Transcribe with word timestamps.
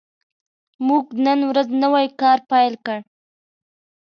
موږ 0.87 1.03
به 1.13 1.19
نن 1.25 1.39
ورځ 1.49 1.67
نوی 1.83 2.07
کار 2.21 2.37
پیل 2.49 2.73
کړو 2.85 3.01